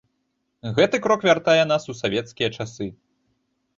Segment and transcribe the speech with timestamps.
[0.79, 2.87] Гэты крок вяртае нас у савецкія часы.